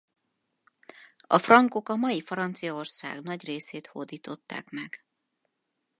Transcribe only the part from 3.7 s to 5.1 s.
hódították meg.